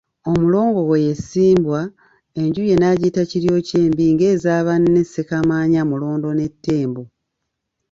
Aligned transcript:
Omulongo 0.29 0.79
we 0.89 0.97
ye 1.05 1.13
Ssimbwa, 1.19 1.81
enju 2.41 2.61
ye 2.69 2.75
n'agiyita 2.77 3.21
Kiryokyembi 3.29 4.03
ng'eza 4.13 4.53
banne 4.67 5.01
Ssekamaanya, 5.05 5.81
Mulondo 5.89 6.29
ne 6.33 6.47
Ttembo. 6.53 7.03